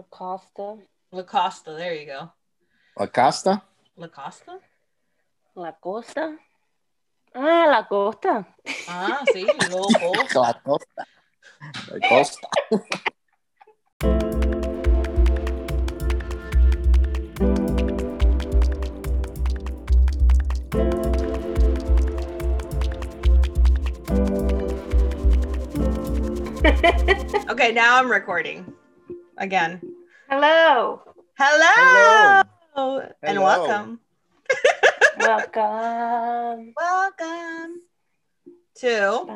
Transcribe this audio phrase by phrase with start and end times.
[0.00, 0.78] Acosta.
[1.12, 1.76] Lacosta.
[1.76, 2.32] There you go.
[2.96, 3.62] Acosta?
[3.98, 4.58] Lacosta?
[5.56, 5.72] La Costa.
[5.72, 6.38] La Costa.
[7.34, 8.46] Ah, La Costa.
[8.88, 10.12] Ah, sí, loco.
[10.34, 11.06] La costa.
[11.90, 12.48] La costa.
[27.50, 28.72] Okay, now I'm recording
[29.36, 29.80] again.
[30.30, 31.02] Hello.
[31.36, 32.42] Hello,
[32.76, 33.00] Hello.
[33.22, 33.66] and Hello.
[33.66, 34.00] welcome.
[35.18, 36.72] Welcome.
[36.78, 37.80] Welcome
[38.76, 39.26] to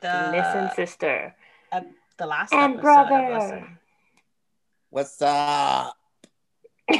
[0.00, 1.34] the Listen, sister.
[2.16, 3.30] the last And episode brother.
[3.34, 3.78] Listen.
[4.90, 5.96] What's up?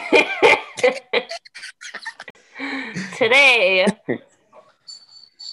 [3.16, 3.86] Today,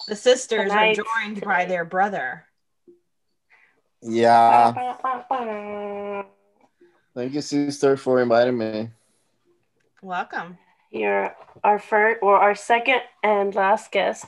[0.08, 0.98] The sisters Tonight.
[0.98, 2.46] are joined by their brother.
[4.02, 4.72] Yeah.
[7.14, 8.90] Thank you, sister, for inviting me.
[10.02, 10.58] Welcome.
[10.90, 14.26] you're our first or our second and last guest.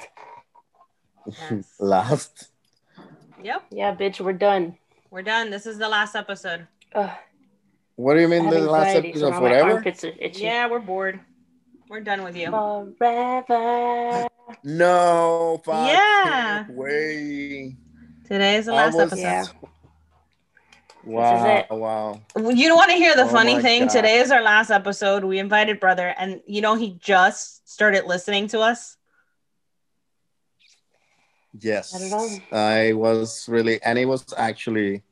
[1.27, 1.75] Yes.
[1.81, 2.48] Last.
[3.42, 4.77] Yep, Yeah, bitch, we're done.
[5.11, 5.50] we're done.
[5.50, 6.66] This is the last episode.
[6.94, 7.11] Ugh,
[7.97, 9.70] What do you mean the last episode now my forever?
[9.72, 10.05] armpits.
[10.38, 11.20] Yeah, we're bored.
[11.88, 12.50] We're done with you.
[12.98, 14.27] Forever.
[14.62, 16.66] No, fuck Yeah.
[16.70, 17.77] Way.
[18.27, 19.22] Today is the last was- episode.
[19.22, 19.44] Yeah.
[21.06, 21.67] Wow.
[21.70, 22.20] Wow.
[22.34, 23.83] You don't want to hear the Oh funny thing?
[23.83, 23.91] God.
[23.91, 25.22] Today is our last episode.
[25.22, 28.97] We invited brother, and you know he just started listening to us.
[31.61, 31.94] Yes.
[32.50, 32.89] I.
[32.89, 35.03] I was really, and it was actually,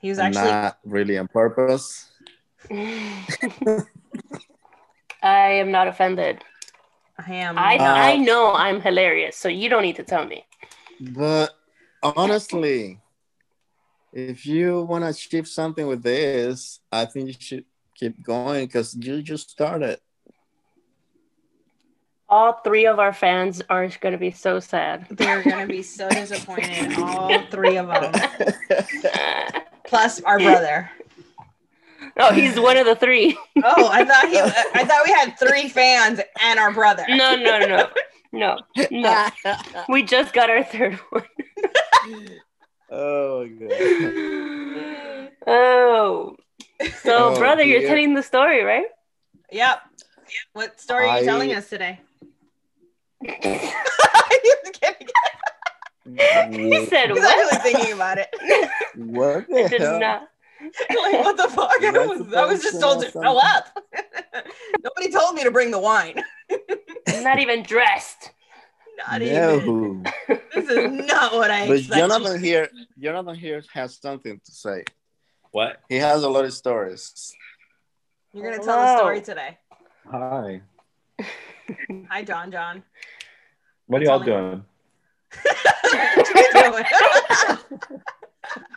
[0.00, 2.10] He was actually not really on purpose.
[2.70, 3.86] I
[5.22, 6.42] am not offended.
[7.24, 7.56] I am.
[7.56, 10.44] I Uh, I know I'm hilarious, so you don't need to tell me.
[11.00, 11.54] But
[12.02, 13.00] honestly,
[14.12, 18.94] if you want to achieve something with this, I think you should keep going because
[18.94, 20.00] you just started.
[22.28, 25.06] All three of our fans are going to be so sad.
[25.10, 26.96] They're gonna be so disappointed.
[26.96, 28.12] All three of them,
[29.84, 30.90] plus our brother.
[32.16, 33.36] oh, he's one of the three.
[33.64, 34.38] Oh, I thought he.
[34.80, 37.04] I thought we had three fans and our brother.
[37.08, 37.88] No, no, no,
[38.32, 38.58] no,
[38.90, 39.28] no.
[39.88, 41.24] We just got our third one.
[42.90, 45.30] oh, God.
[45.46, 46.36] Oh,
[47.02, 48.84] so Oh, brother, you're telling the story, right?
[49.50, 49.80] Yep.
[50.52, 51.98] What story are you telling us today?
[56.04, 57.52] He said He's what?
[57.54, 58.28] actually thinking about it.
[58.96, 60.00] What I the did hell?
[60.00, 60.28] not.
[60.90, 61.70] like, what the fuck?
[61.82, 63.78] I was, not I was just to told know to show up.
[64.82, 66.22] Nobody told me to bring the wine.
[67.08, 68.32] I'm not even dressed.
[69.08, 70.02] Not even.
[70.54, 72.08] This is not what I But expected.
[72.08, 72.68] Jonathan here,
[72.98, 74.84] Jonathan here has something to say.
[75.52, 75.80] What?
[75.88, 77.34] He has a lot of stories.
[78.32, 79.58] You're gonna tell a story today.
[80.10, 80.60] Hi.
[82.08, 82.52] Hi, John.
[82.52, 82.82] John.
[83.86, 84.64] What are y'all Tell doing?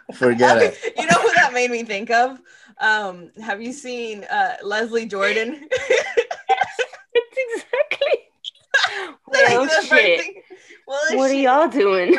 [0.08, 0.38] What you doing?
[0.38, 0.94] Forget it.
[0.98, 2.40] you know who that made me think of?
[2.80, 5.68] Um, have you seen uh, Leslie Jordan?
[5.70, 8.20] That's exactly.
[9.32, 10.20] Like, Well, the shit.
[10.20, 10.42] thing-
[10.88, 12.16] well, What are y'all doing?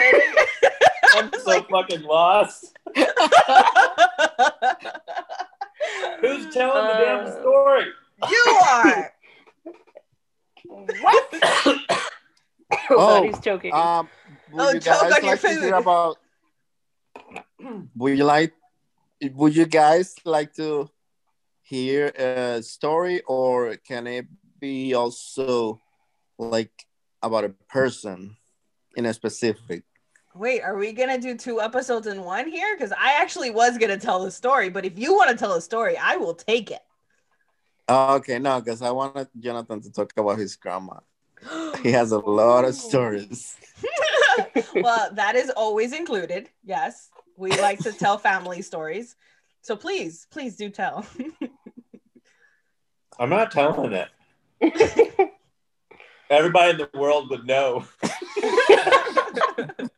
[1.14, 2.76] I'm so fucking lost.
[6.20, 7.86] Who's telling the damn Uh, story?
[8.30, 9.12] you are.
[10.66, 11.28] What?
[11.42, 11.78] oh,
[12.90, 13.72] Oh, he's choking.
[13.74, 14.08] Um,
[14.56, 15.72] Oh, choke guys on your like to food.
[15.74, 16.18] about?
[17.96, 18.52] Would you like?
[19.22, 20.90] Would you guys like to
[21.62, 24.26] hear a story, or can it
[24.60, 25.80] be also
[26.38, 26.86] like
[27.22, 28.36] about a person
[28.96, 29.84] in a specific?
[30.34, 32.76] Wait, are we gonna do two episodes in one here?
[32.76, 35.60] Because I actually was gonna tell the story, but if you want to tell a
[35.60, 36.82] story, I will take it.
[37.88, 41.00] Okay, no, because I wanted Jonathan to talk about his grandma.
[41.82, 43.56] He has a lot of stories.
[44.74, 46.48] well, that is always included.
[46.64, 49.16] Yes, we like to tell family stories.
[49.62, 51.04] So please, please do tell.
[53.18, 54.08] I'm not telling it.
[56.30, 57.84] Everybody in the world would know.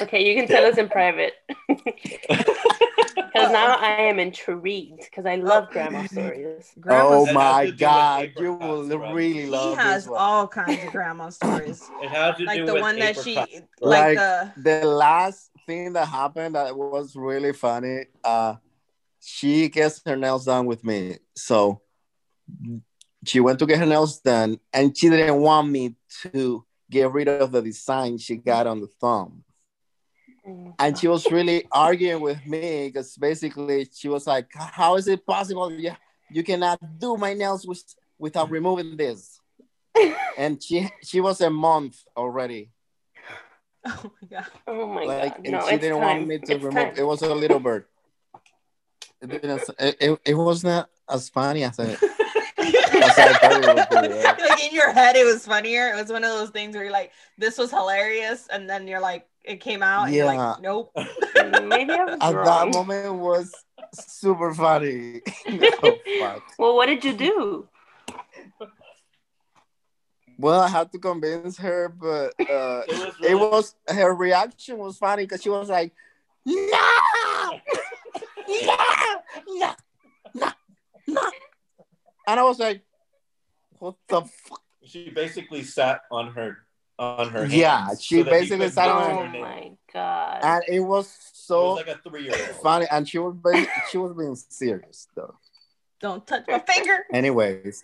[0.00, 1.34] okay, you can tell us in private.
[1.68, 6.72] Because now I am intrigued because I love grandma stories.
[6.88, 9.12] oh my to do with oh God, you will bro.
[9.12, 10.20] really he love has this one.
[10.20, 13.34] all kinds of grandma stories, It has to like do the with one that she,
[13.34, 13.64] like.
[13.80, 18.54] Like- the the last thing that happened that was really funny uh
[19.20, 21.80] she gets her nails done with me so
[23.24, 27.28] she went to get her nails done and she didn't want me to get rid
[27.28, 29.44] of the design she got on the thumb
[30.78, 35.24] and she was really arguing with me because basically she was like, "How is it
[35.26, 35.72] possible?
[35.72, 35.96] Yeah,
[36.30, 37.82] you cannot do my nails with,
[38.18, 39.40] without removing this."
[40.38, 42.70] and she she was a month already.
[43.86, 44.46] Oh my god.
[44.66, 45.40] Oh my like, god.
[45.44, 46.16] and No, she didn't time.
[46.16, 46.72] want me to It's remove.
[46.74, 46.94] time.
[46.96, 47.84] It was a little bird.
[49.20, 51.98] It, it, it, it was not as funny as I, as
[52.58, 54.36] I it would yeah.
[54.48, 55.88] like in your head, it was funnier.
[55.92, 59.00] It was one of those things where you're like, "This was hilarious," and then you're
[59.00, 60.50] like, it came out, and you're Yeah.
[60.52, 60.92] like, "Nope."
[61.64, 62.44] Maybe I was At wrong.
[62.44, 63.52] that moment was
[63.94, 65.20] super funny.
[65.48, 66.42] oh, fuck.
[66.58, 67.68] Well, what did you do?
[70.38, 74.96] Well, I had to convince her, but uh, It was, it was her reaction was
[74.98, 75.92] funny because she was like,
[76.44, 76.54] "No,
[78.48, 78.76] no,
[79.48, 79.74] no,
[80.34, 80.50] no,
[81.06, 81.20] no,"
[82.26, 82.82] and I was like,
[83.78, 86.58] "What the fuck?" She basically sat on her
[86.98, 87.46] on her.
[87.46, 90.40] Yeah, she so basically sat on to Oh her- my god.
[90.42, 92.62] And it was It so was like a three-year-old.
[92.62, 95.34] funny, and she was being, she was being serious though.
[96.00, 97.04] Don't touch my finger.
[97.12, 97.82] Anyways,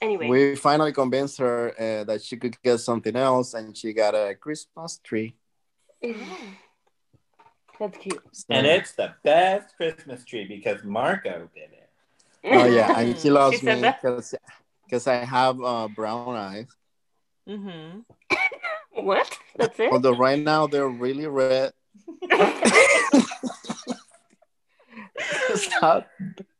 [0.00, 4.14] Anyway, we finally convinced her uh, that she could get something else, and she got
[4.14, 5.34] a Christmas tree.
[6.02, 8.22] that's cute.
[8.50, 11.88] And it's the best Christmas tree because Marco did it.
[12.44, 14.34] oh yeah, and she loves She me because
[14.84, 16.68] because I have uh, brown eyes.
[17.48, 18.00] Mm-hmm.
[18.94, 19.28] What?
[19.56, 19.92] That's it?
[19.92, 21.72] Although right now they're really red.
[25.82, 26.04] I've,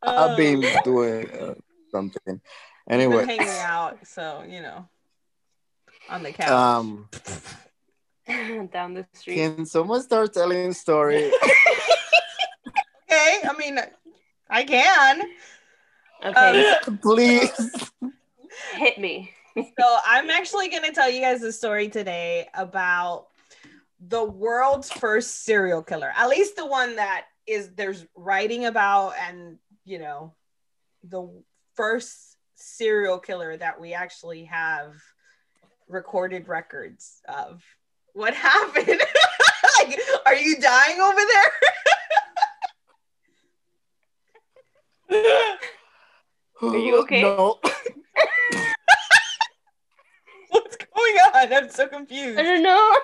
[0.02, 1.54] I've been doing uh,
[1.90, 2.40] something.
[2.88, 4.86] Anyway, Anyway, hanging out, so you know,
[6.08, 6.50] on the couch.
[6.50, 7.08] um,
[8.72, 9.36] Down the street.
[9.36, 11.25] can someone start telling a story?
[13.10, 13.78] okay, I mean,
[14.48, 15.22] I can.
[16.25, 17.90] Okay, Please.
[18.75, 19.31] hit me.
[19.56, 23.26] So I'm actually going to tell you guys a story today about
[24.00, 26.12] the world's first serial killer.
[26.16, 30.34] At least the one that is there's writing about and, you know,
[31.04, 31.28] the
[31.75, 34.95] first serial killer that we actually have
[35.89, 37.62] recorded records of.
[38.12, 39.01] What happened?
[39.79, 41.53] like, are you dying over there?
[46.62, 47.23] Are you okay?
[47.23, 47.59] No.
[50.51, 51.53] What's going on?
[51.53, 52.39] I'm so confused.
[52.39, 52.97] I don't know.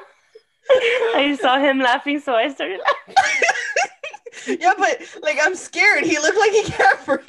[1.16, 4.58] I saw him laughing, so I started laughing.
[4.60, 6.04] yeah, but like I'm scared.
[6.04, 7.26] He looked like he can't breathe.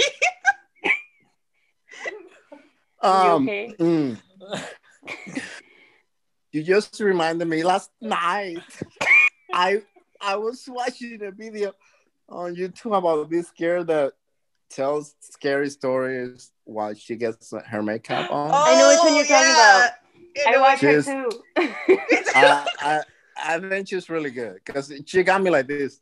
[3.01, 3.73] Um, okay?
[3.79, 4.17] mm.
[6.51, 8.59] you just reminded me last night.
[9.53, 9.81] I
[10.21, 11.73] I was watching a video
[12.29, 14.13] on YouTube about this girl that
[14.69, 18.51] tells scary stories while she gets her makeup on.
[18.53, 19.91] I know which one you're talking about.
[20.35, 21.29] You I know watched her too.
[22.35, 23.01] I, I
[23.43, 25.99] I think she's really good because she got me like this.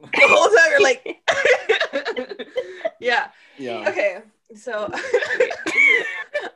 [0.00, 2.48] the whole time you're like,
[3.00, 3.28] yeah.
[3.58, 3.88] Yeah.
[3.88, 4.18] Okay,
[4.54, 4.90] so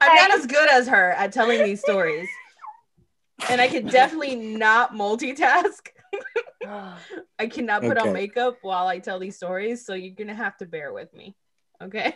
[0.01, 2.29] I'm not as good as her at telling these stories,
[3.49, 5.89] and I can definitely not multitask.
[7.39, 10.67] I cannot put on makeup while I tell these stories, so you're gonna have to
[10.67, 11.37] bear with me.
[11.83, 12.15] Okay.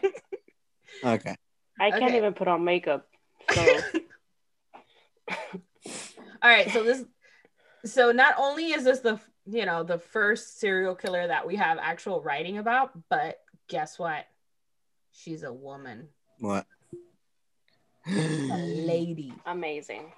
[1.02, 1.36] Okay.
[1.80, 2.16] I can't Okay.
[2.16, 3.06] even put on makeup.
[3.54, 3.66] So
[6.42, 7.04] All right, so this
[7.84, 11.78] so not only is this the you know the first serial killer that we have
[11.78, 13.38] actual writing about, but
[13.68, 14.24] guess what?
[15.12, 16.66] She's a woman, What?
[18.06, 19.34] A lady.
[19.46, 20.12] amazing.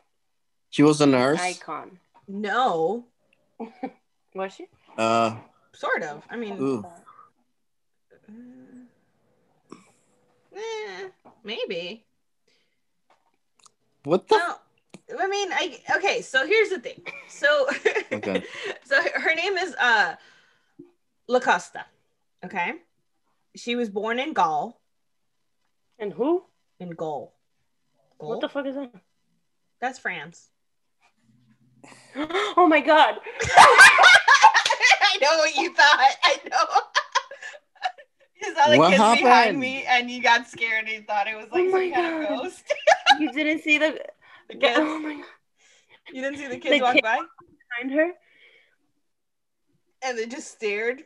[0.70, 1.40] She was a nurse.
[1.40, 1.98] Icon.
[2.28, 3.06] No,
[4.34, 4.66] Was she?
[4.98, 5.36] Uh,
[5.72, 6.22] sort of.
[6.28, 6.84] I mean, ooh.
[6.84, 6.90] uh,
[10.54, 11.08] eh,
[11.44, 12.04] maybe.
[14.04, 14.36] What the?
[14.36, 14.54] No,
[15.18, 16.20] I mean, I okay.
[16.20, 17.00] So here's the thing.
[17.28, 17.66] So,
[18.12, 18.44] Okay.
[18.84, 20.16] so her name is uh,
[21.30, 21.84] Lacosta.
[22.44, 22.74] Okay,
[23.56, 24.80] she was born in Gaul.
[25.98, 26.44] And who?
[26.78, 27.32] In Gaul.
[28.18, 28.28] Gaul?
[28.30, 28.90] What the fuck is that?
[29.80, 30.48] That's France.
[32.58, 33.16] Oh my god.
[33.42, 35.98] I know what you thought.
[36.24, 36.80] I know.
[38.42, 41.36] you saw the What kids behind me, and you got scared and you thought it
[41.36, 42.64] was like Oh some my kind of ghost.
[43.20, 43.92] You didn't see the,
[44.48, 45.24] The the kids, oh my god
[46.12, 47.18] you didn't see the kids The walk kid- by,
[47.78, 48.12] behind her.
[50.02, 51.04] and they just stared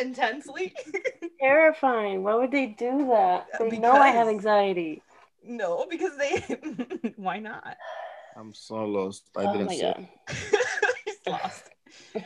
[0.00, 0.72] intensely.
[1.40, 2.22] Terrifying.
[2.24, 3.46] Why would they do that?
[3.58, 5.02] They know I have anxiety.
[5.44, 7.12] No, because they.
[7.16, 7.76] Why not?
[8.36, 9.30] I'm so lost.
[9.36, 9.82] I oh didn't my see.
[9.82, 10.08] god.
[11.04, 11.64] He's lost.
[12.12, 12.20] So,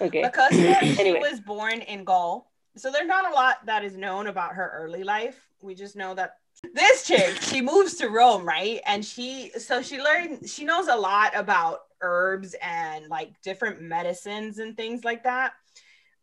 [0.06, 0.22] okay.
[0.22, 0.52] Because
[0.96, 4.70] she was born in Gaul, so there's not a lot that is known about her
[4.74, 5.48] early life.
[5.60, 6.36] We just know that
[6.74, 8.80] this chick, she moves to Rome, right?
[8.86, 14.58] And she, so she learned, she knows a lot about herbs and like different medicines
[14.58, 15.52] and things like that.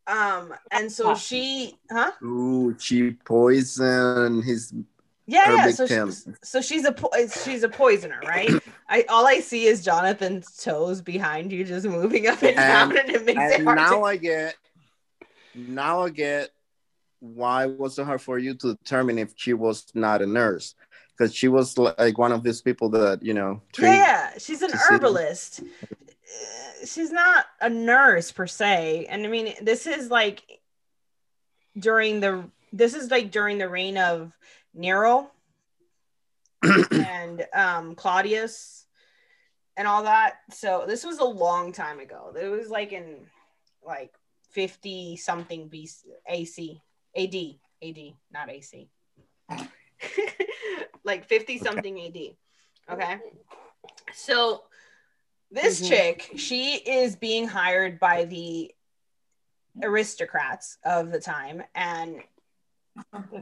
[0.07, 2.11] Um, and so she, huh?
[2.23, 4.73] Ooh, she poisoned his
[5.25, 5.71] Yeah, yeah.
[5.71, 6.23] So, victims.
[6.25, 7.11] she, so she's a po-
[7.43, 8.49] she's a poisoner, right?
[8.89, 13.09] I all I see is Jonathan's toes behind you, just moving up and down, and,
[13.09, 14.01] it makes it hard now to.
[14.03, 14.55] I get
[15.53, 16.49] now I get
[17.19, 20.75] why it was so hard for you to determine if she was not a nurse
[21.17, 24.61] because she was like one of these people that you know treat yeah, yeah, she's
[24.61, 25.61] an herbalist.
[26.85, 30.43] She's not a nurse per se, and I mean, this is like
[31.77, 34.35] during the this is like during the reign of
[34.73, 35.31] Nero
[36.91, 38.85] and um Claudius
[39.75, 40.39] and all that.
[40.51, 42.33] So this was a long time ago.
[42.39, 43.27] It was like in
[43.85, 44.13] like
[44.51, 46.81] 50 something BC AC
[47.15, 47.35] AD
[47.87, 48.89] AD not AC.
[51.03, 52.93] like 50 something AD.
[52.93, 53.17] Okay.
[54.13, 54.63] So
[55.51, 55.87] this Mhm.
[55.87, 58.73] chick, she is being hired by the
[59.81, 62.23] aristocrats of the time and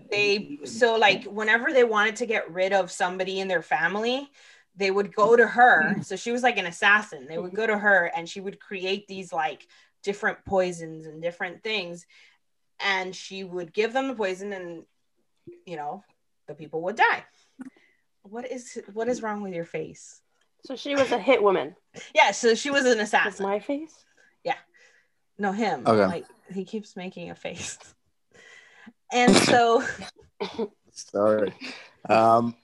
[0.10, 4.30] they so like whenever they wanted to get rid of somebody in their family
[4.78, 5.98] they would go to her.
[6.02, 7.28] So she was like an assassin.
[7.28, 9.66] They would go to her and she would create these like
[10.04, 12.06] different poisons and different things
[12.82, 14.84] and she would give them the poison and
[15.66, 16.04] you know
[16.48, 17.24] the people would die.
[18.24, 20.22] What is what is wrong with your face
[20.65, 21.75] So she was a hit woman.
[22.13, 24.03] yeah so she was an That's assassin my face.
[24.43, 24.55] Yeah.
[25.38, 26.05] No him Okay.
[26.05, 27.77] like he keeps making a face
[29.13, 29.84] and so
[30.91, 31.53] sorry
[32.10, 32.55] um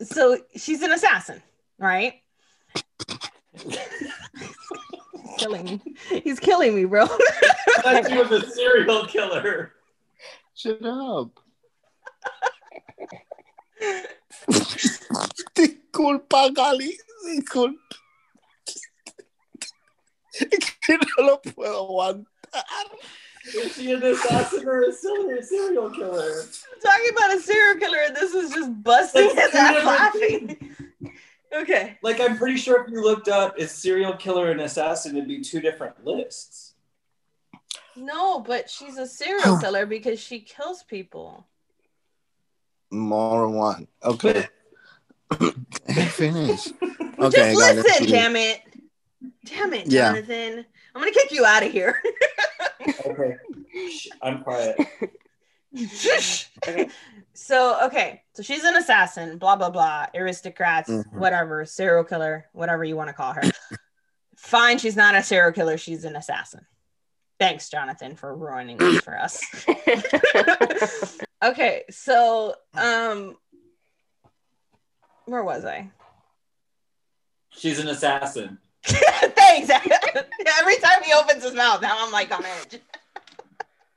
[0.00, 1.42] so she's an assassin,
[1.78, 2.14] right?
[3.54, 3.78] He's
[5.38, 5.80] killing me.
[6.24, 7.04] He's killing me, bro.
[7.04, 7.06] I
[8.02, 9.72] thought she was a serial killer.
[10.54, 11.30] shut up
[15.92, 16.92] disculpa Gali
[17.26, 17.74] disculpa
[20.32, 22.26] que no lo puedo aguantar
[23.54, 26.44] Is she an assassin or a serial serial killer?
[26.80, 30.76] Talking about a serial killer, and this is just busting It's his ass laughing.
[31.52, 31.98] Okay.
[32.02, 35.40] Like I'm pretty sure if you looked up is serial killer and assassin, it'd be
[35.40, 36.74] two different lists.
[37.96, 41.46] No, but she's a serial killer because she kills people.
[42.92, 44.46] more one okay
[46.10, 46.68] finish
[47.18, 47.84] okay Just got it.
[47.84, 48.60] listen, damn it.
[49.44, 50.12] Damn it, Yeah.
[50.12, 50.64] Jonathan.
[50.94, 52.00] I'm gonna kick you out of here.
[53.06, 53.36] Okay,
[54.22, 54.76] I'm quiet.
[55.88, 56.48] Shush.
[56.66, 56.88] Okay.
[57.32, 61.12] So okay, so she's an assassin, blah blah blah, aristocrats, Mhm.
[61.12, 63.42] whatever, serial killer, whatever you want to call her.
[64.36, 66.66] Fine, she's not a serial killer, she's an assassin.
[67.38, 69.40] Thanks, Jonathan, for ruining this for us.
[71.44, 73.36] okay, so um
[75.26, 75.90] where was I?
[77.50, 78.58] She's an assassin.
[78.84, 79.70] Thanks.
[80.60, 82.80] Every time he opens his mouth, now I'm like on edge.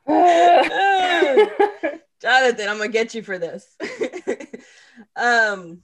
[2.21, 3.75] Jonathan, I'm gonna get you for this.
[5.15, 5.81] um,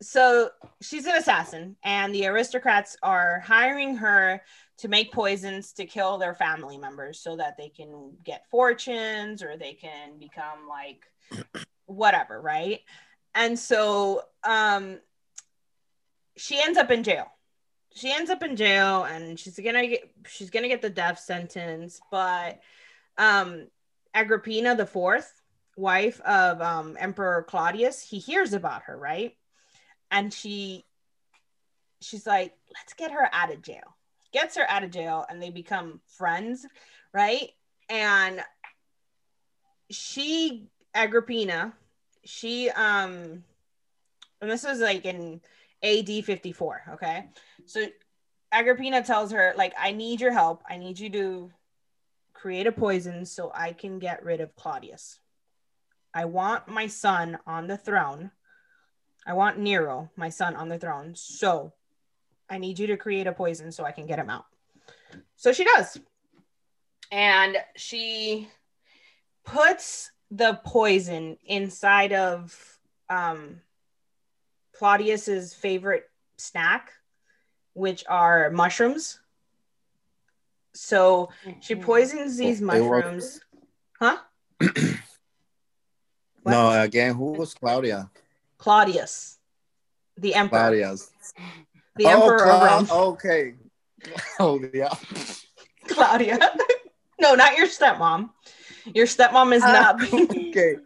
[0.00, 4.40] so she's an assassin, and the aristocrats are hiring her
[4.78, 9.56] to make poisons to kill their family members so that they can get fortunes or
[9.56, 11.04] they can become like
[11.86, 12.80] whatever, right?
[13.38, 14.98] And so um
[16.36, 17.26] she ends up in jail.
[17.94, 22.00] She ends up in jail and she's gonna get she's gonna get the death sentence,
[22.10, 22.60] but
[23.16, 23.68] um
[24.14, 25.40] Agrippina the fourth,
[25.78, 29.36] wife of um, Emperor Claudius, he hears about her, right?
[30.10, 30.84] And she,
[32.00, 33.96] she's like, let's get her out of jail.
[34.32, 36.66] Gets her out of jail, and they become friends,
[37.14, 37.50] right?
[37.88, 38.42] And
[39.90, 41.72] she, Agrippina,
[42.28, 43.42] she, um,
[44.42, 45.40] and this was like in
[45.82, 47.24] AD 54, okay?
[47.64, 47.86] So
[48.52, 50.62] Agrippina tells her, like, I need your help.
[50.68, 51.50] I need you to
[52.34, 55.20] create a poison so I can get rid of Claudius.
[56.12, 58.30] I want my son on the throne.
[59.26, 61.14] I want Nero, my son, on the throne.
[61.14, 61.72] So
[62.50, 64.44] I need you to create a poison so I can get him out.
[65.36, 65.98] So she does.
[67.10, 68.48] And she
[69.44, 73.60] puts the poison inside of um,
[74.76, 76.92] Claudius's favorite snack,
[77.74, 79.20] which are mushrooms.
[80.74, 81.30] So
[81.60, 83.40] she poisons these It was- mushrooms.
[83.98, 84.18] Huh?
[86.44, 88.10] No, again, who was Claudia?
[88.56, 89.38] Claudius,
[90.16, 91.10] the emperor, Claudia's.
[91.96, 93.08] the emperor oh, of Cla- Rome.
[93.12, 93.54] Okay.
[94.36, 94.90] Claudia.
[95.88, 96.38] Claudia.
[97.20, 98.30] no, not your stepmom.
[98.94, 100.02] Your stepmom is not.
[100.12, 100.76] okay.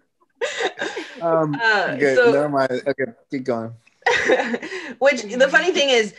[1.21, 2.83] Um, Uh, okay, so- never mind.
[2.87, 3.73] Okay, keep going.
[4.99, 6.15] Which the funny thing is,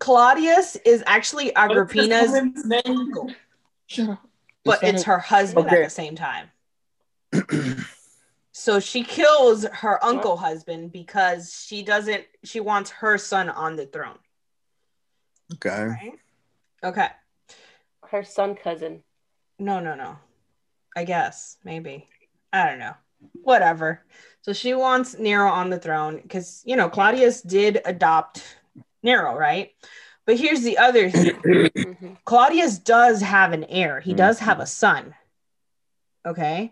[0.00, 2.34] Claudius is actually Agrippina's
[2.84, 3.30] uncle,
[3.86, 4.26] Shut up.
[4.64, 6.50] but it's her husband at the same time.
[8.52, 13.86] So she kills her uncle husband because she doesn't she wants her son on the
[13.86, 14.18] throne.
[15.54, 15.84] Okay.
[15.84, 16.18] Right?
[16.82, 17.06] Okay.
[18.08, 19.04] Her son cousin.
[19.60, 20.16] No, no, no.
[20.96, 22.08] I guess maybe.
[22.52, 22.94] I don't know.
[23.42, 24.04] Whatever.
[24.42, 28.42] So she wants Nero on the throne because you know Claudius did adopt
[29.02, 29.72] Nero, right?
[30.26, 31.34] But here's the other thing.
[31.78, 32.16] Mhm.
[32.24, 34.00] Claudius does have an heir.
[34.00, 35.14] He does have a son.
[36.26, 36.70] Okay.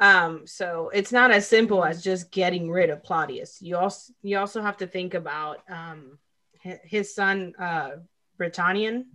[0.00, 3.60] Um, so it's not as simple as just getting rid of Claudius.
[3.60, 6.18] You also you also have to think about um
[6.62, 7.90] his son uh
[8.38, 9.06] Britannian,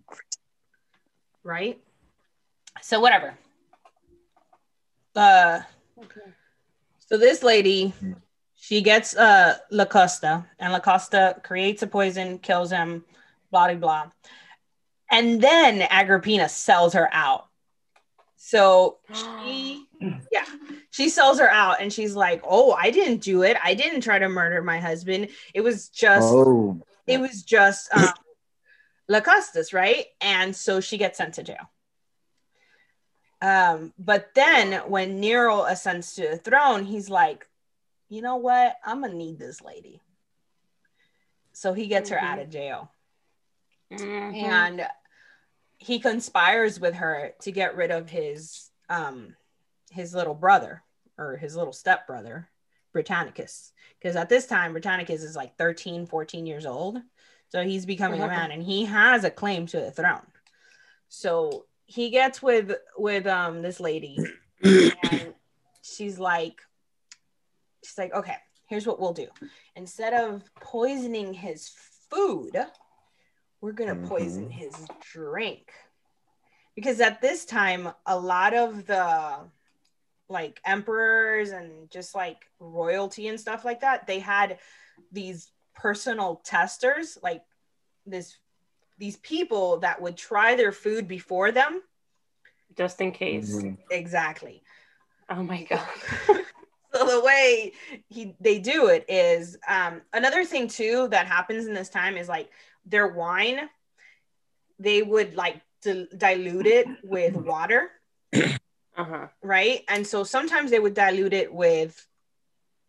[1.44, 1.80] right?
[2.82, 3.38] So whatever.
[5.16, 5.62] Uh
[6.02, 6.32] Okay.
[7.00, 7.94] so this lady,
[8.56, 13.04] she gets uh La Costa, and La Costa creates a poison, kills him,
[13.52, 14.12] blah blah blah.
[15.12, 17.48] And then Agrippina sells her out.
[18.38, 19.86] So she
[20.32, 20.46] yeah,
[20.90, 23.58] she sells her out and she's like, "Oh, I didn't do it.
[23.64, 25.28] I didn't try to murder my husband.
[25.54, 26.82] It was just Oh.
[27.06, 28.14] it was just um
[29.08, 30.06] La Costa's, right?
[30.22, 31.70] And so she gets sent to jail.
[33.42, 37.48] Um, but then when Nero ascends to the throne, he's like,
[38.10, 38.76] you know what?
[38.86, 40.02] I'm gonna need this lady.
[41.54, 42.92] So he gets her out of jail
[43.92, 44.36] Mhm.
[44.36, 44.88] and
[45.78, 49.36] he conspires with her to get rid of his um
[49.90, 50.84] his little brother
[51.18, 52.48] or his little stepbrother
[52.94, 57.02] britannicus because at this time britannicus is like 13 14 years old
[57.50, 60.26] so he's becoming a man and he has a claim to the throne
[61.10, 64.18] so he gets with with um this lady
[64.64, 65.34] and
[65.82, 66.62] she's like
[67.84, 68.36] she's like okay
[68.68, 69.28] here's what we'll do
[69.76, 71.70] instead of poisoning his
[72.10, 72.56] food
[73.60, 74.52] we're gonna poison Mhm.
[74.52, 75.72] his drink
[76.76, 79.40] because at this time a lot of the
[80.30, 84.60] like emperors and just like royalty and stuff like that they had
[85.12, 87.44] these personal testers like
[88.06, 88.38] this
[88.98, 91.82] these people that would try their food before them
[92.82, 93.54] Just in case.
[93.58, 93.78] Mhm.
[93.92, 94.64] exactly
[95.30, 95.88] Oh my god.
[96.92, 97.74] so the way
[98.10, 102.28] he they do it is um another thing too that happens in this time is
[102.28, 102.50] like
[102.84, 103.70] their wine
[104.80, 107.92] they would like di- dilute it with water
[108.98, 109.28] Uh-huh.
[109.44, 112.08] right and so sometimes they would dilute it with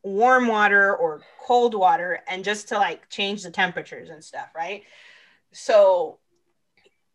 [0.02, 4.84] warm water or cold water and just to like change the temperatures and stuff right
[5.52, 6.18] so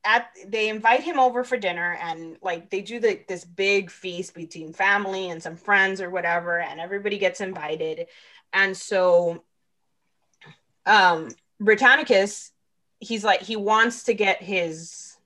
[0.03, 4.33] at they invite him over for dinner and like they do the, this big feast
[4.33, 8.07] between family and some friends or whatever and everybody gets invited.
[8.53, 9.43] And so
[10.85, 11.29] um
[11.61, 12.51] britannicus
[12.99, 15.17] he's like he wants to get his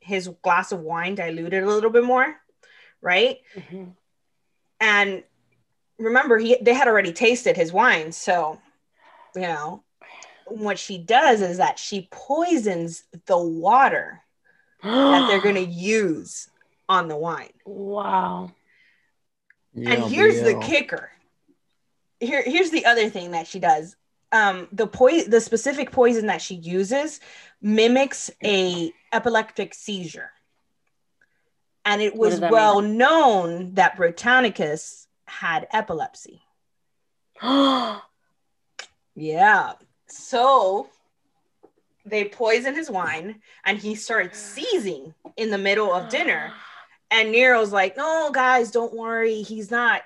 [0.00, 2.34] his glass of wine diluted a little bit more
[3.02, 3.38] right?
[3.54, 3.94] Mhm.
[4.80, 5.22] and
[5.98, 8.58] remember he they had already tasted his wine so
[9.34, 9.82] you know
[10.46, 14.22] what she does is that she poisons the water
[14.82, 16.48] that they're going to use
[16.88, 17.52] on the wine.
[17.64, 18.52] Wow.
[19.74, 21.10] and Yeah, here's the kicker.
[22.20, 23.96] Here here's the other thing that she does.
[24.32, 27.20] Um the poison the specific poison that she uses
[27.60, 30.30] mimics a epileptic seizure.
[31.84, 36.42] And it was does that well known that britannicus had epilepsy.
[39.18, 39.72] Yeah.
[40.08, 40.88] So
[42.04, 46.52] they poison his wine and he starts seizing in the middle of dinner.
[47.10, 49.42] And Nero's like, no, guys, don't worry.
[49.42, 50.02] He's not,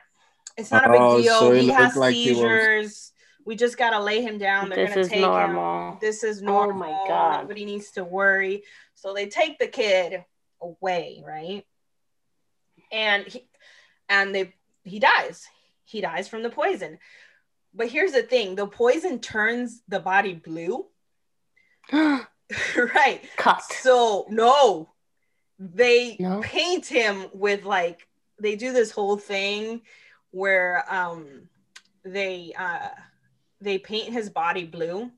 [0.57, 1.39] it's not a big Oh, deal.
[1.39, 3.13] so it he has looked like he was- seizures.
[3.47, 4.69] We just got to lay him down.
[4.69, 5.31] They're this going is to take him.
[5.31, 5.99] normal.
[6.01, 6.89] This is oh normal.
[6.89, 7.41] Oh my God.
[7.43, 8.63] Nobody needs to worry.
[8.95, 10.23] So they take the kid
[10.61, 11.65] away, right?
[12.93, 13.49] And he
[14.11, 14.53] and they
[14.85, 15.49] he dies.
[15.85, 16.99] He dies from the poison.
[17.75, 20.87] But here's the thing, the poison turns the body blue.
[21.93, 23.21] right.
[23.37, 23.63] Cut.
[23.63, 24.91] So no.
[25.59, 26.41] They No?
[26.41, 28.07] paint him with like
[28.41, 29.83] they do this whole thing
[30.31, 31.49] where um
[32.05, 32.89] they uh
[33.61, 35.11] they paint his body blue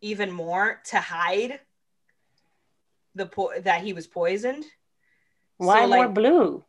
[0.00, 1.60] even more to hide
[3.14, 4.64] the po- that he was poisoned
[5.58, 6.64] Why So, more like- blue?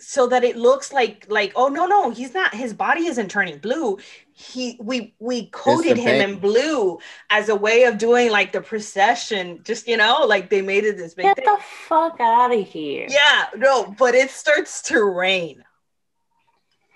[0.00, 3.58] So that it looks like like oh no no he's not his body isn't turning
[3.58, 3.98] blue
[4.32, 6.30] he we we coated him paint.
[6.30, 10.62] in blue as a way of doing like the procession just you know like they
[10.62, 13.06] made it this big Get thing the fuck out of here.
[13.10, 15.62] yeah no but it starts to rain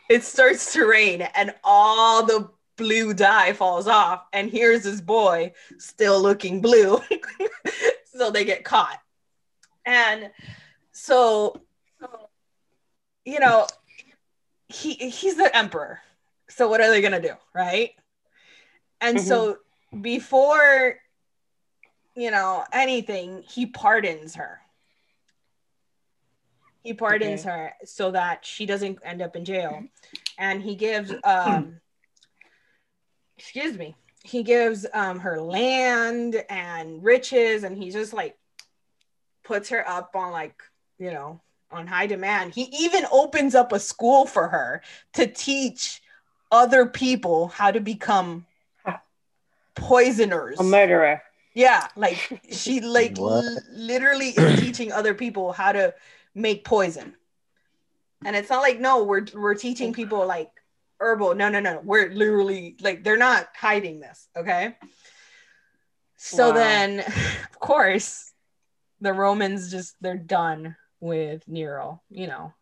[0.08, 5.52] it starts to rain and all the blue dye falls off, and here's this boy
[5.78, 7.00] still looking blue.
[8.04, 9.00] so they get caught.
[9.86, 10.30] And
[10.92, 11.60] so,
[13.24, 13.66] you know,
[14.68, 16.00] he he's the emperor.
[16.48, 17.92] So what are they gonna do, right?
[19.00, 19.26] And Mhm.
[19.26, 19.58] so
[20.00, 20.98] before
[22.14, 24.60] you know anything, he pardons her.
[26.82, 27.50] He pardons Okay.
[27.50, 29.84] her so that she doesn't end up in jail.
[30.38, 31.80] And he gives um
[33.38, 33.96] excuse me.
[34.22, 38.36] He gives um her land and riches and he just like
[39.44, 40.62] puts her up on like,
[40.98, 41.40] you know,
[41.74, 42.54] on high demand.
[42.54, 44.82] He even opens up a school for her
[45.14, 46.00] to teach
[46.50, 48.46] other people how to become
[49.74, 50.58] poisoners.
[50.58, 51.22] A murderer.
[51.54, 55.94] Yeah, like she like l- literally is teaching other people how to
[56.34, 57.14] make poison.
[58.24, 60.50] And it's not like no, we're we're teaching people like
[61.00, 61.34] herbal.
[61.34, 61.80] No, no, no.
[61.84, 64.76] We're literally like they're not hiding this, okay?
[66.16, 66.54] So Wow.
[66.54, 67.00] then
[67.50, 68.32] of course
[69.00, 72.54] the Romans just they're done with Nero, you know.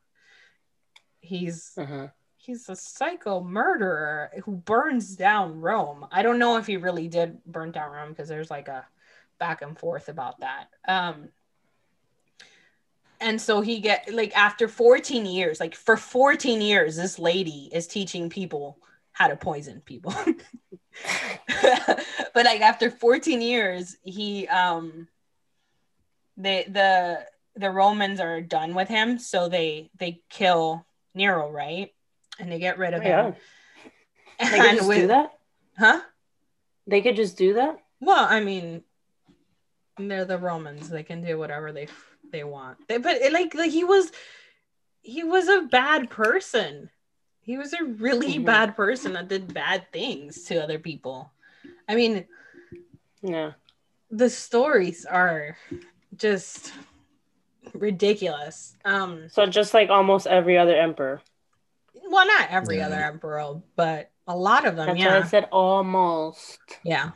[1.21, 2.09] He's Uh-huh.
[2.37, 6.05] he's a psycho murderer who burns down Rome.
[6.11, 8.85] I don't know if he really did burn down Rome because there's like a
[9.39, 10.67] back and forth about that.
[10.89, 11.29] Um
[13.21, 17.87] and so he get like after 14 years, like for 14 years, this lady is
[17.87, 18.79] teaching people
[19.13, 20.13] how to poison people.
[22.35, 25.07] but like after 14 years, he um
[26.37, 27.25] they the
[27.57, 31.93] the Romans are done with him, so they they kill Nero, right?
[32.39, 33.25] And they get rid of Oh, yeah.
[33.27, 33.35] him.
[34.41, 35.39] They could just with- do that?
[35.79, 36.01] Huh?
[36.87, 37.79] They could just do that?
[38.01, 38.83] Well, I mean,
[39.99, 40.89] they're the Romans.
[40.89, 41.89] They can do whatever they
[42.31, 42.79] they want.
[42.89, 44.11] They, but it, like, like he was,
[45.03, 46.89] he was a bad person.
[47.43, 48.47] He was a really Mhm.
[48.47, 51.31] bad person that did bad things to other people.
[51.89, 52.27] I mean,
[53.21, 53.53] Yeah.
[54.11, 55.57] the stories are
[56.17, 56.73] just
[57.75, 58.77] ridiculous.
[58.85, 61.21] Um, So just like almost every other emperor.
[62.09, 62.87] well, not every Yeah.
[62.87, 64.87] other emperor, but a lot of them.
[64.87, 65.19] That's yeah.
[65.19, 66.59] I said almost.
[66.85, 67.13] Yeah.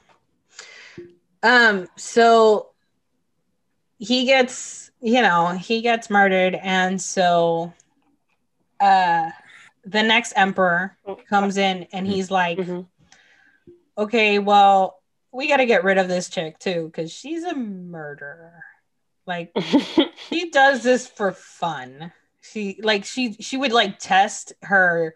[1.43, 2.71] Um, so
[3.99, 7.73] he gets, you know, he gets murdered, and so
[8.81, 9.31] uh
[9.85, 10.97] the next emperor
[11.29, 12.87] comes in and he's like, Mhm.
[13.97, 15.01] okay, well,
[15.33, 18.65] we gotta get rid of this chick too, because she's a murderer.
[19.27, 19.53] Like
[20.29, 22.13] she does this for fun.
[22.41, 25.15] She like she she would like test her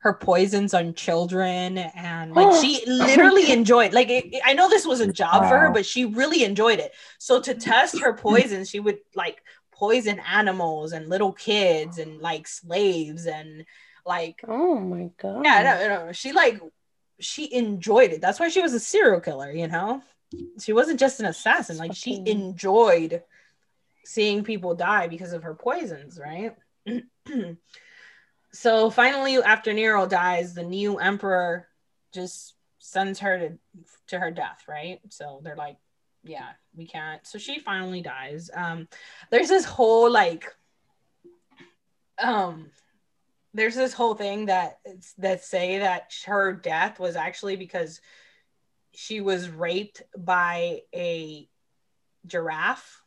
[0.00, 5.00] her poisons on children and like she literally enjoyed like it, I know this was
[5.00, 6.92] a job for her but she really enjoyed it.
[7.18, 12.46] So to test her poisons she would like poison animals and little kids and like
[12.46, 13.64] slaves and
[14.04, 15.44] like oh my god.
[15.44, 16.12] yeah no, no.
[16.12, 16.60] she like
[17.20, 18.20] she enjoyed it.
[18.20, 20.02] That's why she was a serial killer, you know?
[20.60, 23.22] She wasn't just an assassin like she enjoyed
[24.08, 26.56] seeing people die because of her poisons, right?
[28.52, 31.68] so finally, after Nero dies, the new emperor
[32.14, 33.58] just sends her to
[34.06, 35.00] to her death, right?
[35.10, 35.76] So they're like,
[36.24, 37.26] yeah, we can't.
[37.26, 38.50] So she finally dies.
[38.54, 38.88] Um,
[39.30, 40.46] there's this whole like,
[42.18, 42.70] um,
[43.52, 44.78] there's this whole thing that
[45.18, 48.00] that say that her death was actually because
[48.94, 51.46] she was raped by a
[52.24, 52.97] giraffe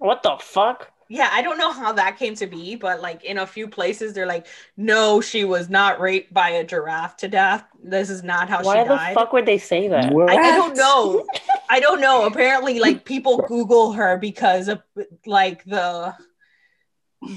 [0.00, 0.90] What the fuck?
[1.12, 4.12] yeah, I don't know how that came to be, but like in a few places,
[4.12, 7.64] they're like, no, she was not raped by a giraffe to death.
[7.82, 10.12] This is not how Why she the fuck would they say that?
[10.14, 11.26] I, I don't know.
[11.68, 12.26] I don't know.
[12.26, 14.82] Apparently, like people Google her because of
[15.26, 16.14] like the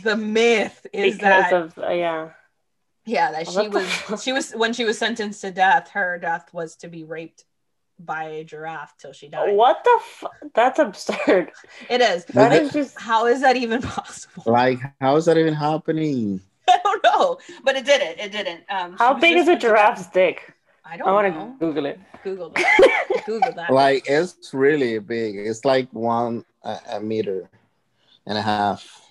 [0.04, 2.30] the myth is because that of uh, yeah.
[3.06, 4.22] yeah that she What the was fuck?
[4.24, 7.44] she was when she was sentenced to death, her death was to be raped
[8.00, 9.56] by a giraffe till she died.
[9.56, 10.34] What the fuck?
[10.54, 11.52] That's absurd.
[11.90, 12.26] It is.
[12.26, 14.44] That But is just How is that even possible?
[14.46, 16.42] Like, how is that even happening?
[16.68, 18.20] I don't know, but it didn't.
[18.20, 18.64] It didn't.
[18.70, 20.54] Um, how big just is a put to giraffe's dick?
[20.86, 21.48] I don't I want know.
[21.52, 22.00] to Google it.
[22.24, 23.24] Google that.
[23.26, 23.72] Google that.
[23.72, 25.36] Like, it's really big.
[25.38, 27.50] It's like one a, a meter
[28.26, 29.02] and a half.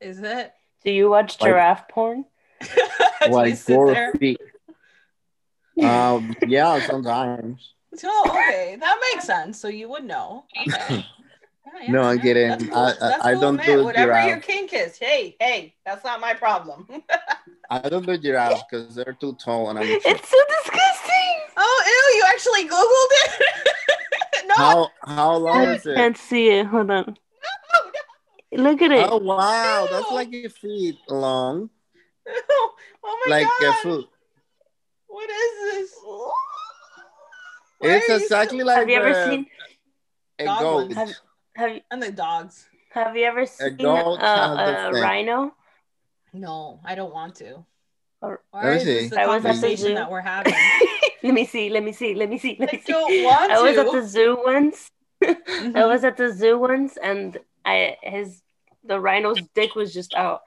[0.00, 0.52] Is it?
[0.84, 2.24] Do you watch Like- giraffe porn?
[2.60, 4.12] Do like four there?
[4.14, 4.40] feet.
[5.82, 7.72] Um, yeah, sometimes.
[8.04, 8.76] Oh, okay.
[8.80, 9.58] That makes sense.
[9.60, 10.44] So you would know.
[10.56, 11.04] Okay.
[11.64, 12.22] Yeah, yeah, No, I'm yeah.
[12.22, 12.48] kidding.
[12.48, 12.76] That's cool.
[12.76, 13.66] I- I- That's I cool, don't man.
[13.66, 14.28] do Whatever giraffe.
[14.28, 14.98] your kink is.
[14.98, 16.88] Hey, hey, that's not my problem.
[17.70, 19.86] I don't do giraffes because they're too tall and I'm.
[19.86, 20.02] short.
[20.04, 21.34] It's so disgusting.
[21.56, 22.16] oh, ew!
[22.18, 24.46] You actually Googled it?
[24.48, 24.54] no.
[24.56, 25.94] How how long is I it?
[25.94, 26.66] can't see it.
[26.66, 27.16] Hold on.
[28.52, 29.06] no, Look at it.
[29.08, 31.70] Oh wow, that's like a feet long,
[32.26, 32.70] no.
[33.04, 33.70] Oh my like uh, god.
[33.70, 34.08] a foot.
[35.06, 35.94] What is is this?
[37.82, 39.46] Why It's exactly so- like Have you ever seen?
[40.38, 40.92] a goat.
[40.92, 41.10] Have,
[41.56, 42.66] have you And the dogs.
[42.92, 45.54] have you ever seen goat uh, a rhino?
[46.32, 47.64] No, I don't want to.
[48.22, 49.08] Or- Why Let me is this see.
[49.10, 49.94] the I was at the conversation zoo.
[49.94, 50.54] that we're having?
[51.22, 51.68] let me see.
[51.70, 52.14] Let me see.
[52.14, 52.56] Let me see.
[52.58, 52.92] Let I see.
[52.92, 53.80] don't want I was to.
[53.80, 54.88] at the zoo once.
[55.22, 55.88] I Mhm.
[55.88, 58.42] was at the zoo once, and I his
[58.84, 60.40] the rhino's dick was just out,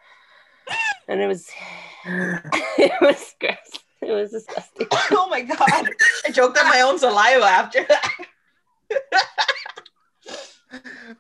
[1.08, 1.50] and it was
[2.06, 3.85] it was gross.
[4.06, 4.88] It was disgusting.
[5.12, 5.89] oh my god!
[6.26, 8.12] I choked on my own saliva after that.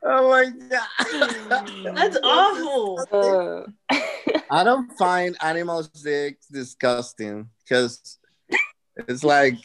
[0.03, 1.65] Oh my god.
[1.95, 3.07] That's awful.
[3.11, 3.95] Uh,
[4.51, 8.19] I don't find animals dicks disgusting because
[9.07, 9.55] it's like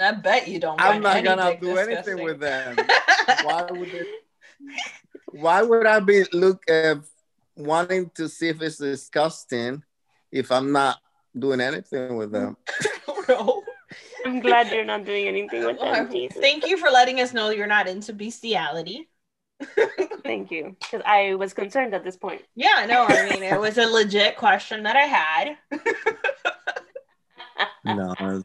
[0.00, 0.80] I bet you don't.
[0.80, 2.76] I'm not gonna dick do anything with them.
[3.42, 4.06] Why would it?
[5.32, 6.96] Why would I be look uh,
[7.56, 9.82] wanting to see if it's disgusting
[10.30, 10.98] if I'm not
[11.38, 12.56] doing anything with them?
[13.26, 13.62] Bro.
[14.24, 16.10] I'm glad you're not doing anything with them.
[16.12, 16.38] Jesus.
[16.38, 19.08] Thank you for letting us know you're not into bestiality.
[20.24, 22.42] Thank you, because I was concerned at this point.
[22.56, 23.04] Yeah, no.
[23.08, 25.56] I mean, it was a legit question that I had.
[27.84, 28.42] No, it, was-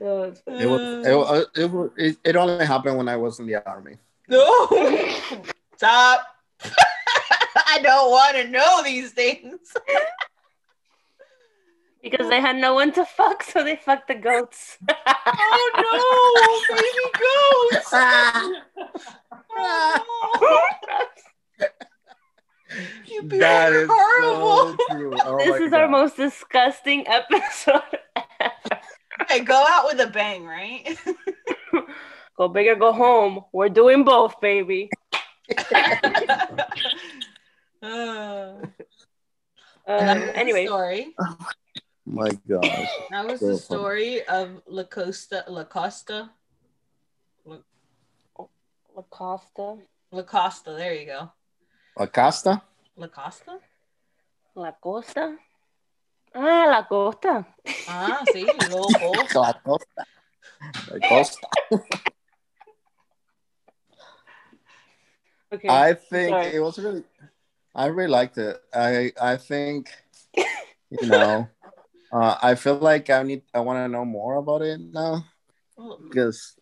[0.00, 3.64] it was it, was- it, uh, it, it only happened when I was in the
[3.66, 3.96] army.
[4.28, 4.66] No,
[5.76, 6.26] stop.
[7.68, 9.58] I don't want to know these things.
[12.02, 14.78] Because they had no one to fuck, so they fucked the goats.
[14.88, 17.06] Oh no, baby
[17.72, 17.90] goats.
[19.58, 20.68] Oh,
[23.06, 24.76] you people That horrible.
[24.76, 25.16] so true.
[25.24, 27.82] Oh this my is our most disgusting episode.
[28.16, 28.80] ever.
[29.22, 30.86] Okay, go out with a bang, right?
[32.36, 33.40] go big or go home.
[33.52, 34.90] We're doing both, baby.
[37.82, 38.54] Uh,
[39.88, 41.14] Um, that was the anyway, story.
[42.06, 42.88] My gosh.
[43.10, 43.58] That was So the funny.
[43.58, 45.44] story of La Costa.
[45.48, 46.30] La Costa.
[48.94, 49.76] La Costa,
[50.12, 50.72] La Costa.
[50.72, 51.32] There you go.
[51.98, 52.62] Acosta?
[52.96, 53.58] La Costa.
[54.54, 55.36] La Costa.
[56.34, 57.46] Ah, La Costa.
[57.88, 59.16] Ah, see, little hole.
[59.34, 60.04] La Costa.
[60.90, 61.46] La Costa.
[65.52, 65.68] Okay.
[65.68, 66.54] I think Sorry.
[66.54, 67.04] it was really
[67.74, 68.56] I really liked it.
[68.74, 69.90] I I think
[70.90, 71.48] you know
[72.12, 75.24] uh, I feel like I need I want to know more about it now
[75.76, 76.56] Well, because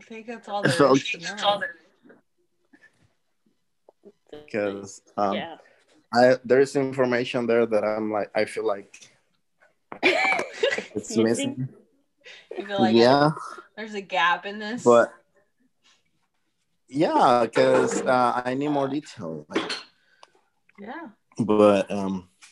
[0.00, 1.62] I think that's all there So- to know.
[4.30, 5.56] because um, yeah.
[6.14, 9.10] I there's information there that I'm like I feel like
[10.02, 11.68] it's missing.
[12.56, 13.30] You feel like yeah,
[13.76, 14.84] there's a gap in this.
[14.84, 15.12] but
[16.88, 19.46] yeah, because uh, I need more detail.
[19.48, 19.72] Like,
[20.78, 21.08] yeah.
[21.38, 22.28] but um,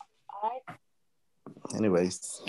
[1.75, 2.41] anyways,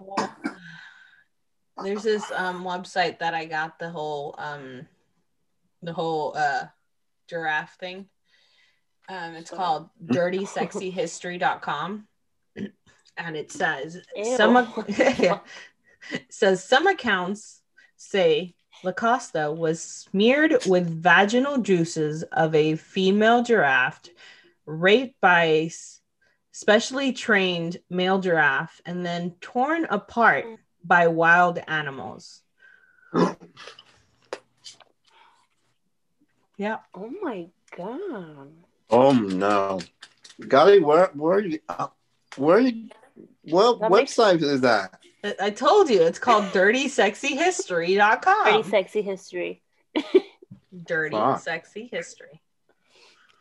[0.00, 0.36] well,
[1.82, 4.86] There's this um website that I got the whole um
[5.82, 6.66] the whole uh
[7.28, 8.06] giraffe thing.
[9.08, 12.06] Um it's called dirtysexyhistory.com
[13.16, 14.36] and it says Ew.
[14.36, 14.82] some ac-
[16.12, 17.60] it says some accounts
[17.96, 24.00] say Lacosta was smeared with vaginal juices of a female giraffe
[24.66, 26.00] raped by a s-
[26.52, 30.44] specially trained male giraffe and then torn apart
[30.84, 32.42] by wild animals.
[36.56, 36.78] yeah.
[36.94, 38.52] oh my god.
[38.90, 39.80] oh no,
[40.48, 41.58] Gabby, where where are you?
[41.68, 41.88] Uh,
[42.36, 42.88] where are you?
[43.44, 44.98] What That makes- website is that?
[45.22, 48.42] I- I told you it's called dirtysexyhistory.com.
[48.42, 49.62] Pretty sexy history.
[50.84, 51.40] Dirty Fuck.
[51.40, 52.40] sexy history.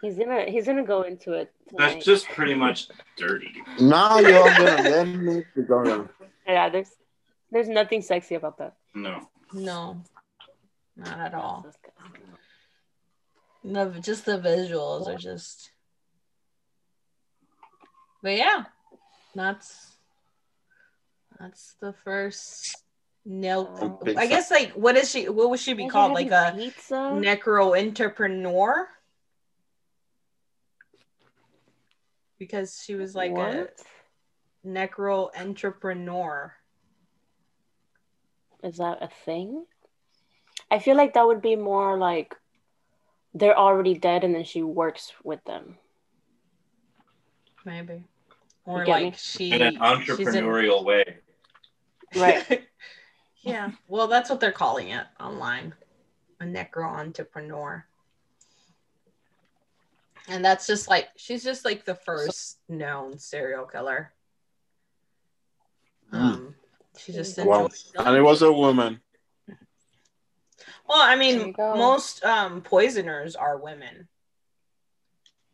[0.04, 1.50] He's gonna he's gonna go into it.
[1.72, 3.54] That's just pretty much dirty.
[3.80, 6.10] Now you're gonna let me to go.
[6.46, 6.68] yeah.
[6.68, 6.92] There's
[7.50, 8.74] there's nothing sexy about that.
[8.94, 9.30] No.
[9.54, 10.04] No,
[10.98, 11.62] not at all.
[11.64, 12.22] That's disgusting.
[13.64, 15.72] No, just the visuals are just.
[18.22, 18.66] But yeah,
[19.34, 19.96] that's
[21.40, 22.76] that's the first
[23.24, 23.70] nail.
[23.82, 24.14] Oh.
[24.18, 25.30] I guess like what is she?
[25.30, 26.12] What would she be called?
[26.12, 26.96] Like a pizza.
[27.16, 28.90] necro entrepreneur?
[32.44, 33.70] Because she was like a
[34.68, 36.54] necro entrepreneur.
[38.62, 39.66] Is that a thing?
[40.70, 42.36] I feel like that would be more like
[43.34, 45.78] they're already dead and then she works with them.
[47.64, 48.04] Maybe.
[48.66, 49.06] Or get me?
[49.06, 51.20] like she In an she's in- entrepreneurial way.
[52.14, 52.68] Right.
[53.42, 53.72] yeah.
[53.88, 55.74] Well, that's what they're calling it online.
[56.42, 57.86] A necro entrepreneur.
[60.28, 64.14] And that's just like she's just like the first known serial killer.
[66.12, 66.16] Hmm.
[66.18, 66.56] Um,
[66.98, 67.70] she just Wow.
[67.98, 69.02] And it was a woman.
[70.88, 74.08] Well, I mean, most um, poisoners are women.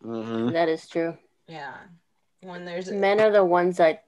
[0.03, 0.53] Mhm.
[0.53, 1.17] That is true.
[1.47, 1.75] Yeah.
[2.41, 4.05] When there's Men are the ones that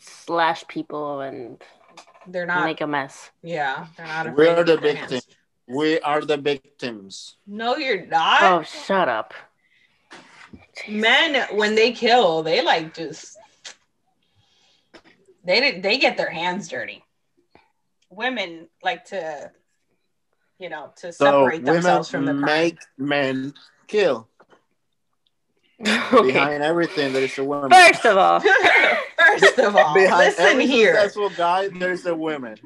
[0.00, 1.62] slash people and
[2.26, 3.30] they're not make a mess.
[3.42, 5.34] yeah, they're not We are the put their hands- victim.
[5.68, 7.36] We are the victims.
[7.46, 8.42] No, you're not.
[8.42, 9.34] Oh, shut up.
[10.88, 13.36] Men when they kill, they like just
[15.44, 17.02] they did- they get their hands dirty.
[18.10, 19.50] Women like to
[20.58, 22.44] you know, to separate women themselves from the crime.
[22.44, 23.52] make men
[23.88, 24.26] kill.
[25.86, 26.32] Okay.
[26.32, 27.70] Behind everything, there is a woman.
[27.70, 28.40] First of all,
[29.18, 30.94] First of all, Behind listen every here.
[30.94, 32.56] successful guy, there's a woman.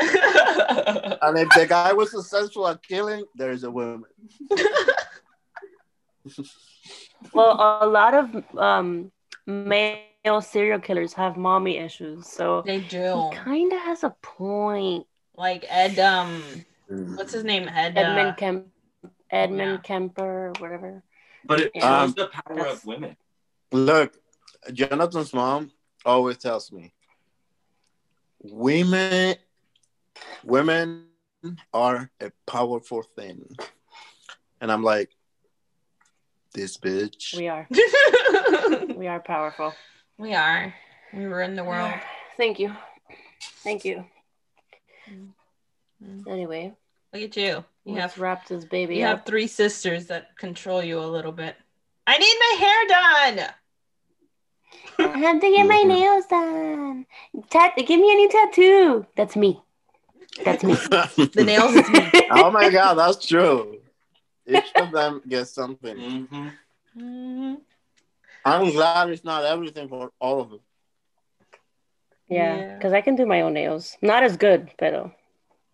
[0.00, 4.04] And if the guy was successful at killing, there's a woman.
[7.32, 9.10] well, a lot of um,
[9.46, 13.30] male serial killers have mommy issues, so they do.
[13.30, 15.06] he kind of has a point.
[15.36, 16.42] Like Ed um
[16.88, 17.68] what's his name?
[17.68, 18.66] Ed uh, Edmund Kemp,
[19.30, 19.76] Edmund yeah.
[19.82, 21.02] Kemper, whatever.
[21.44, 22.06] But it Yeah.
[22.06, 23.16] shows the power That's- of women.
[23.72, 24.14] Look,
[24.72, 25.72] Jonathan's mom
[26.06, 26.94] always tells me,
[28.40, 29.36] women,
[30.44, 31.06] women
[31.72, 33.44] are a powerful thing,
[34.60, 35.10] and I'm like,
[36.54, 37.36] this bitch.
[37.36, 37.66] We are,
[38.96, 39.74] we are powerful.
[40.18, 40.72] we are.
[41.12, 41.92] We run the world.
[42.36, 42.74] Thank you,
[43.62, 44.04] thank you.
[45.10, 46.26] Mm.
[46.26, 46.72] Anyway,
[47.12, 47.64] Look at you.
[47.84, 49.18] You have wrapped this baby you up.
[49.18, 51.54] have three sisters that control you a little bit.
[52.06, 53.54] I need my hair done.
[55.14, 55.88] I have to get my Mhm.
[55.88, 57.06] nails done.
[57.50, 59.06] Tat- give me a new tattoo.
[59.16, 59.60] That's me.
[60.44, 60.74] That's me.
[61.32, 62.10] The nails is me.
[62.30, 63.80] oh my god, that's true.
[64.46, 65.96] Each of them gets something.
[65.96, 66.48] Mm-hmm.
[66.96, 67.60] Mhm.
[68.44, 70.60] I'm glad it's not everything for all of them.
[72.28, 72.74] Yeah, Yeah.
[72.74, 73.96] because I can do my own nails.
[74.02, 75.08] Not as good, but uh,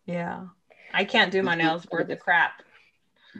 [0.06, 0.46] Yeah.
[0.92, 2.62] I can't do my nails worth the crap.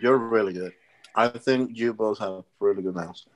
[0.01, 0.73] You're really good.
[1.15, 3.27] I think you both have really good nails.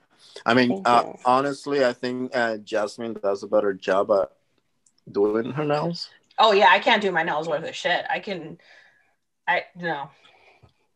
[0.45, 4.31] I mean, uh, honestly, I think uh, Jasmine does a better job at
[5.11, 6.09] doing her nails.
[6.39, 8.05] Oh yeah, I can't do my nails worth of shit.
[8.09, 8.57] I can
[9.47, 10.09] I no.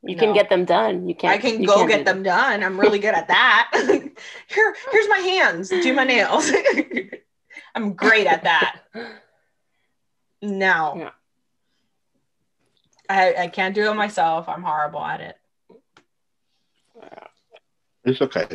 [0.03, 0.19] You No.
[0.23, 1.07] can get them done.
[1.07, 1.33] You can't.
[1.33, 2.63] I can go get do them done.
[2.63, 3.71] I'm really good at that.
[4.47, 5.69] Here, here's my hands.
[5.69, 6.51] Do my nails.
[7.75, 8.79] I'm great at that.
[10.41, 10.93] No.
[10.97, 11.09] Yeah.
[13.09, 14.47] I, I can't do it myself.
[14.47, 15.35] I'm horrible at it.
[18.05, 18.47] It's okay.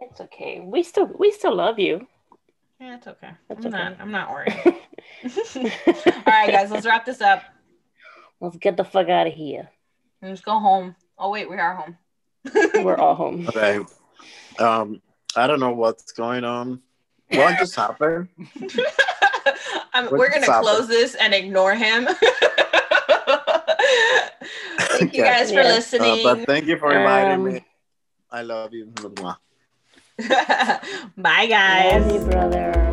[0.00, 0.60] It's okay.
[0.60, 2.06] We still we still love you.
[2.80, 3.30] Yeah, it's okay.
[3.48, 3.96] That's I'm not.
[4.00, 4.54] I'm not worried.
[4.66, 7.42] All right, guys, let's wrap this up.
[8.40, 9.70] Let's get the fuck out of here.
[10.22, 10.96] Let's go home.
[11.18, 11.96] Oh wait, we are home.
[12.84, 13.48] We're all home.
[13.48, 13.78] Okay.
[14.58, 15.00] Um,
[15.36, 16.80] I don't know what's going on.
[17.30, 18.28] What just happened?
[19.94, 20.66] I'm, What we're gonna just happened?
[20.68, 22.06] close this and ignore him.
[24.78, 25.30] Thank you Okay.
[25.32, 25.62] guys for Yeah.
[25.62, 26.22] Uh, listening.
[26.22, 27.64] but thank you for inviting Um, me.
[28.30, 28.92] I love you.
[31.16, 32.02] Bye, guys.
[32.02, 32.83] Love you, brother.